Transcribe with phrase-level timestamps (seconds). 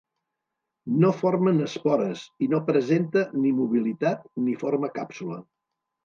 [1.01, 5.39] No formen espores i no presenta ni mobilitat ni forma càpsula.